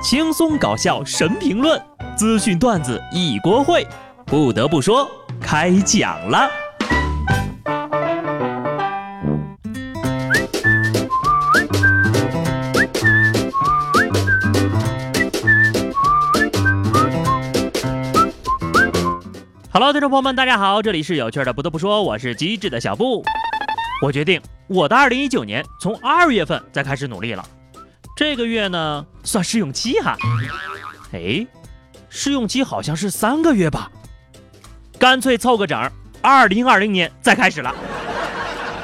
[0.00, 1.80] 轻松搞笑神评论，
[2.16, 3.84] 资讯段子一锅烩。
[4.24, 5.10] 不得不说，
[5.40, 6.48] 开讲了。
[19.72, 21.52] Hello，听众朋友们，大家好，这里是有趣的。
[21.52, 23.24] 不得不说，我是机智的小布。
[24.00, 27.44] 我决定，我的2019年从二月份再开始努力了。
[28.16, 30.16] 这个月呢，算试用期哈。
[31.12, 31.46] 哎，
[32.08, 33.90] 试用期好像是三个月吧？
[34.98, 35.78] 干脆凑个整，
[36.22, 37.74] 二零二零年再开始了。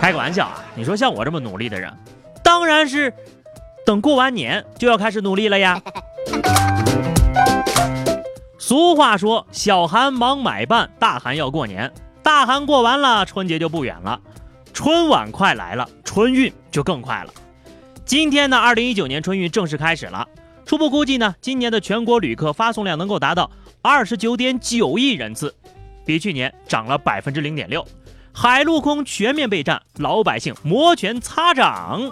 [0.00, 0.64] 开个玩笑啊！
[0.74, 1.94] 你说像我这么努力的人，
[2.42, 3.12] 当然是
[3.84, 5.78] 等过完年就要开始努力了呀。
[8.58, 11.92] 俗话说，小寒忙买办，大寒要过年。
[12.22, 14.18] 大寒过完了，春节就不远了。
[14.72, 17.34] 春晚快来了，春运就更快了。
[18.06, 20.26] 今天呢，二零一九年春运正式开始了。
[20.70, 23.50] 初步估计呢，今年的全国旅客发送量能够达到
[23.82, 25.52] 二十九点九亿人次，
[26.06, 27.84] 比去年涨了百分之零点六。
[28.32, 32.08] 海陆空全面备战，老百姓摩拳擦掌。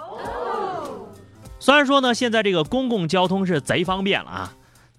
[1.57, 4.53] 虽然说呢，现在这个公共交通是贼方便了啊，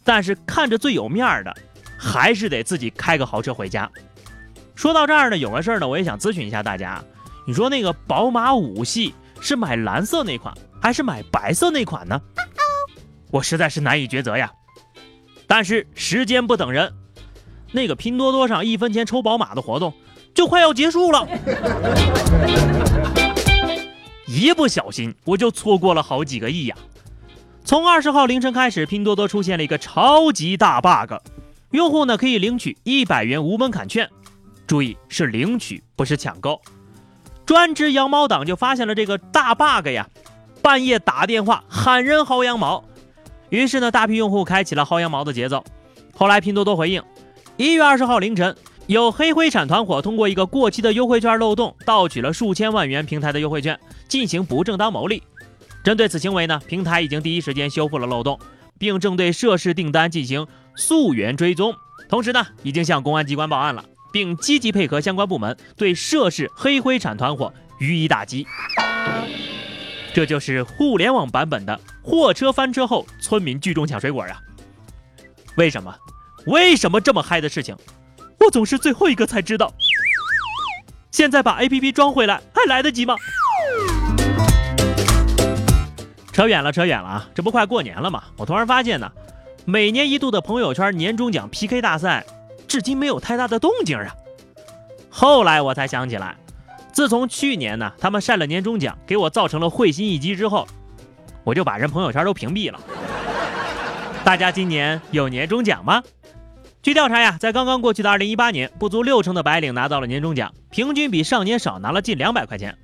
[0.04, 1.54] 但是看着最有面儿的，
[1.98, 3.90] 还是得自己开个豪车回家。
[4.74, 6.98] 说到这儿呢，有个事儿呢，我也想咨询一下大家。
[7.46, 10.56] 你说那个宝马五系是买蓝色那款？
[10.80, 12.18] 还是买白色那款呢？
[13.30, 14.52] 我实在是难以抉择呀。
[15.46, 16.92] 但是时间不等人，
[17.72, 19.92] 那个拼多多上一分钱抽宝马的活动
[20.34, 21.26] 就快要结束了，
[24.26, 26.76] 一不小心我就错过了好几个亿呀。
[27.64, 31.14] 从二十号凌晨开始，拼多多出现了一个超级大 bug，
[31.70, 34.08] 用户呢可以领取一百元无门槛券，
[34.66, 36.60] 注意是领取不是抢购。
[37.44, 40.08] 专职羊毛党就发现了这个大 bug 呀。
[40.62, 42.84] 半夜打电话喊人薅羊毛，
[43.50, 45.62] 于是呢，大批用户开启了薅羊毛的节奏。
[46.14, 47.02] 后来拼多多回应，
[47.56, 48.56] 一月二十号凌晨，
[48.86, 53.78] 有黑灰产团伙通过一个过期的优惠券漏洞盗取了数千万元平台的优惠券，
[54.08, 55.22] 进行不正当牟利。
[55.82, 58.38] 针对此行为呢，平台已经第一时间修复了漏洞，
[58.78, 60.46] 并正对涉事订单进行
[60.76, 61.74] 溯源追踪，
[62.08, 68.46] 同时呢，已经向公安机关报案了，并积极配合相关部门对涉事黑灰产团伙予以打击。
[70.12, 74.40] 这就是互联网版本的货车翻车后，村民聚众抢水果啊！
[75.56, 75.94] 为什么？
[76.46, 77.76] 为什么这么嗨的事情，
[78.38, 79.72] 我总是最后一个才知道？
[81.10, 83.14] 现在把 APP 装回来还来得及吗？
[86.32, 87.28] 扯远了，扯远了啊！
[87.34, 88.24] 这不快过年了吗？
[88.36, 89.10] 我突然发现呢，
[89.64, 92.24] 每年一度的朋友圈年终奖 PK 大赛，
[92.66, 94.14] 至今没有太大的动静啊。
[95.08, 96.36] 后来我才想起来。
[96.92, 100.66] 自从去年呢，他们晒了年终奖，给我造成了会心一击之后，
[101.44, 102.80] 我就把人朋友圈都屏蔽了。
[104.24, 106.02] 大家今年有年终奖吗？
[106.82, 112.76] 据调查呀，在刚刚过去的二零一八年，不足六成的白领拿到了年终奖，平均比上年少拿了近两百块钱。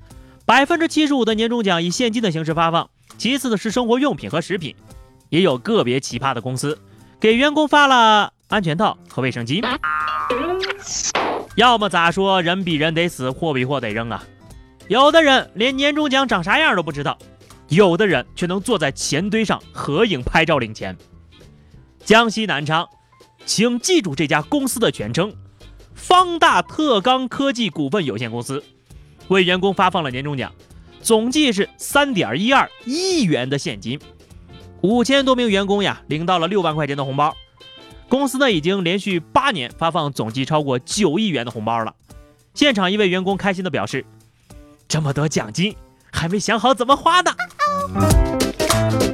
[0.45, 4.77] 百分之七十五的年终奖以现金的形式发放，其次的是生活用品和食品，
[5.29, 6.79] 也有个别奇葩的公司
[7.19, 9.65] 给员工发了安全套和卫生巾。
[11.57, 14.23] 要么咋说，人比人得死，货比货得扔啊！
[14.89, 17.19] 有的人连年终奖长啥样都不知道，
[17.69, 20.95] 有的人却能坐在钱堆上合影拍照领钱。
[22.05, 22.87] 江西南昌，
[23.47, 25.33] 请记住这家公司的全称：
[25.95, 28.63] 方大特钢科技股份有限公司，
[29.29, 30.53] 为员工发放了年终奖，
[31.01, 33.99] 总计是三点一二亿元的现金，
[34.83, 37.35] 五千多名员工呀领到了六万块钱的红包。
[38.09, 41.95] 公司呢已经连续八年发放总计超过九亿元的红包了。
[42.55, 44.05] 现场一位员工开心地表示
[44.89, 45.77] ：“这么多奖金，
[46.11, 47.35] 还没想好怎么花呢。”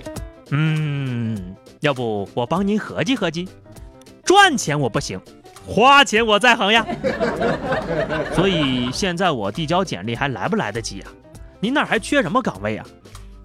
[0.50, 3.48] 嗯，要不我帮您合计合计？
[4.25, 5.20] 赚钱我不行，
[5.66, 6.86] 花钱我在行呀。
[8.34, 11.06] 所以现在我递交简历还来不来得及呀？
[11.60, 12.84] 您那儿还缺什么岗位呀？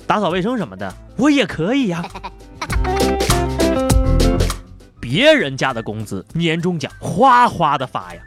[0.06, 2.04] 打扫卫生什么的，我也可以呀。
[5.10, 8.22] 别人家的工资年终奖哗哗的发呀，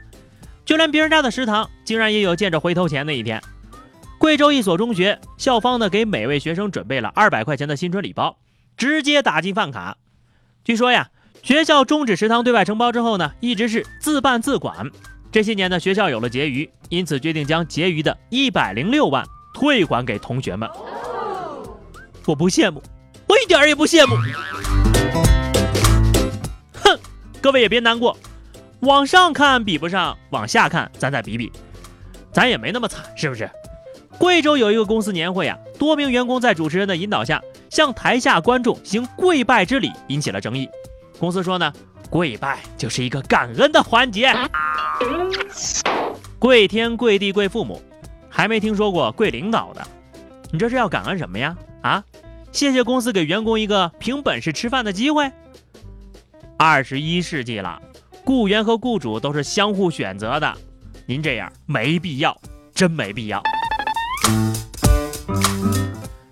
[0.64, 3.38] 就连别人家的食堂竟然也有见着回头钱的一天。
[4.18, 8.38] 贵州一所中学校方呢给每位学生准备了二百块钱的新春礼包，
[8.78, 9.98] 直接打进饭卡。
[10.64, 11.10] 据说呀，
[11.42, 14.90] 学校终止食堂对外承包之后呢，一直是自办自管。
[15.30, 19.22] 这些年呢，学校有了结余，因此决定将结余的一百零六万
[19.52, 20.66] 退还给同学们。
[22.24, 22.82] 我不羡慕，
[23.26, 24.16] 我一点儿也不羡慕。
[27.50, 28.16] 各位也别难过，
[28.78, 31.50] 往上看比不上，往下看咱再比比，
[32.30, 33.50] 咱也没那么惨，是不是？
[34.18, 40.68] 贵州有一个公司年会啊，多名员工在主持人的引导下，向台下观众行跪拜之礼，引起了争议。
[41.18, 41.72] 公司说呢，
[42.08, 44.32] 跪拜就是一个感恩的环节，
[46.38, 47.82] 跪天跪地跪父母，
[48.28, 49.84] 还没听说过跪领导的。
[50.52, 51.56] 你这是要感恩什么呀？
[51.82, 52.04] 啊，
[52.52, 55.32] 谢谢公司给员工一个凭本事吃饭的机会。
[56.62, 57.80] 二十一世纪了，
[58.22, 60.54] 雇员和雇主都是相互选择的，
[61.06, 62.38] 您这样没必要，
[62.74, 63.42] 真没必要。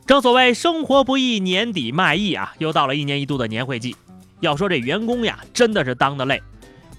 [0.05, 3.97] 正所谓生活不易，年底卖艺啊，又到了一年一度的年会季。
[4.41, 6.43] 要说这员工呀，真的是当的累，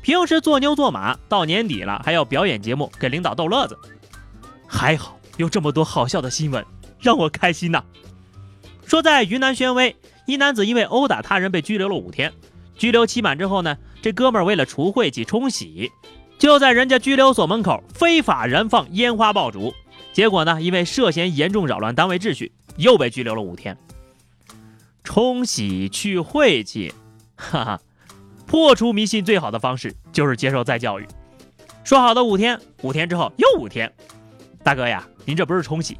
[0.02, 3.78] 平时做牛做马，到年底了还要表演节目给领导逗乐子。
[4.66, 6.66] 还好有这么多好笑的新闻，
[7.00, 7.84] 让我开心呐。
[8.88, 12.34] 说在云南宣威，一男子因为殴打他人被拘留了五天，
[12.80, 15.92] 拘留期满之后呢，这哥们儿为了除晦气冲喜，
[16.40, 19.72] 就在人家拘留所门口非法燃放烟花爆竹，
[20.14, 22.52] 结果呢，因为涉嫌严重扰乱单位秩序。
[22.80, 23.78] 又被拘留了五天。
[25.04, 26.94] 冲喜去晦气，
[27.36, 27.80] 哈哈，
[28.46, 31.06] 破除迷信最好的方式就是接受再教育。
[31.84, 33.92] 说好的五天，五天之后又五天，
[34.64, 35.98] 大哥呀，您这不是冲喜，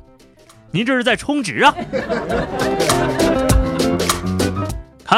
[0.72, 1.76] 您这是在充值啊！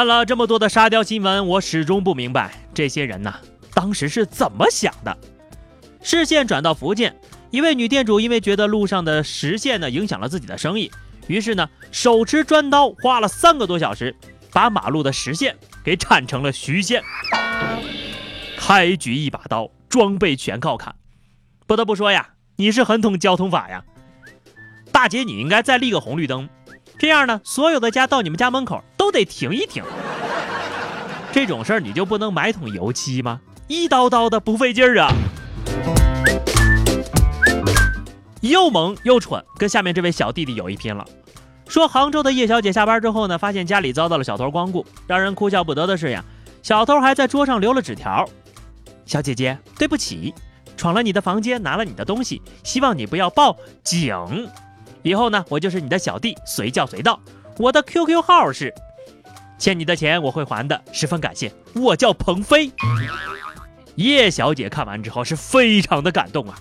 [0.02, 3.36] 看了这么多的沙雕新闻，我始终不明白这些人呐，
[3.72, 5.16] 当时是怎么想的。
[6.02, 7.14] 视线转到福建，
[7.52, 10.90] 一位女店主因为觉得路上的实线呢影响了自己的生意。
[11.28, 14.12] 于是呢，手持砖刀，花了三个多小时，
[14.50, 17.00] 把马路的实线给铲成了虚线。
[18.58, 20.92] 开局一把刀，装备全靠砍。
[21.68, 23.84] 不得不说呀，你是很懂交通法呀，
[24.90, 26.48] 大姐，你应该再立个红绿灯，
[26.98, 29.82] 这样呢，所有的家到你们家门口都得停一停。
[31.32, 33.40] 这种事儿你就不能买桶油漆吗？
[33.66, 35.12] 一刀刀的不费劲儿啊。
[38.42, 41.06] 又萌又蠢，跟下面这位小弟弟有一拼了。
[41.68, 46.22] 说杭州的叶小姐下班之后呢，发现家里遭到了小偷光顾，让人哭笑不得的是呀，
[46.62, 48.28] 小偷还在桌上留了纸条
[49.06, 50.34] ：“小姐姐，对不起，
[50.76, 54.50] 闯了你的房间，拿了你的东西，希望你不要报警。
[55.02, 57.20] 以后呢，我就是你的小弟，随叫随到。
[57.58, 58.72] 我的 QQ 号是，
[59.58, 61.52] 欠你的钱我会还的，十分感谢。
[61.74, 62.70] 我叫鹏飞。”
[63.96, 66.58] 叶小姐看完之后是非常的感动啊。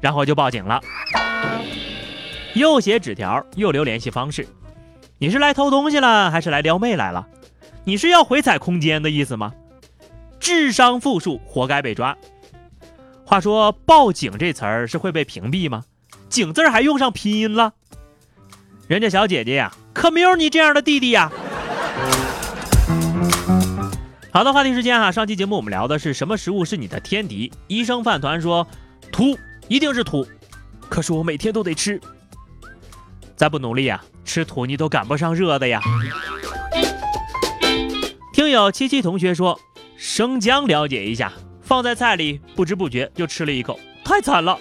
[0.00, 0.80] 然后就报警了，
[2.54, 4.46] 又写纸条，又留联系方式。
[5.18, 7.26] 你是来偷东西了，还是来撩妹来了？
[7.82, 9.52] 你是要回踩空间的意思吗？
[10.38, 12.16] 智商负数，活该被抓。
[13.24, 15.82] 话说“报警”这词儿是会被屏蔽吗
[16.28, 17.72] ？“景”字还用上拼音了？
[18.86, 21.30] 人家小姐姐呀，可没有你这样的弟弟呀。
[24.30, 27.52] 好的，话题时间哈，上期节目我们聊的是什么食物是你的天敌？
[27.66, 28.66] 医生饭团说，
[29.10, 29.38] 土。
[29.68, 30.26] 一定是土，
[30.88, 32.00] 可是我每天都得吃。
[33.36, 35.78] 再不努力啊，吃土你都赶不上热的呀。
[38.32, 39.60] 听友七七同学说，
[39.98, 44.58] 生姜了解一下，放在菜里，不知不觉就吃了一口，太惨了。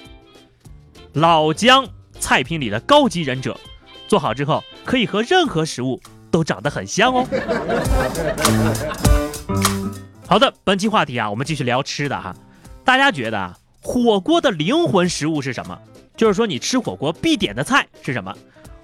[1.18, 1.84] 老姜，
[2.20, 3.58] 菜品里的高级忍者，
[4.08, 6.00] 做好之后可以和任何食物
[6.30, 7.26] 都长得很像哦。
[10.28, 12.36] 好的，本期话题啊，我们继续聊吃的哈。
[12.86, 13.58] 大家觉得啊？
[13.82, 15.76] 火锅的灵魂食物是什么？
[16.16, 18.32] 就是说你吃火锅必点的菜是什么？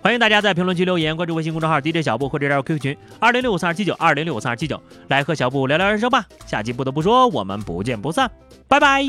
[0.01, 6.25] 欢迎大家在评论区留言，关注微信公众号 DJ 小布或者加入 QQ 群二零六五三二七九二零六五三二七九，来和小布聊聊人生吧。
[6.47, 8.31] 下期不得不说，我们不见不散，
[8.67, 9.05] 拜拜。